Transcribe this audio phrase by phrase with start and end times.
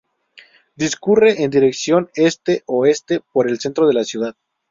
[0.75, 4.35] Discurre en dirección este-oeste por el centro de la ciudad.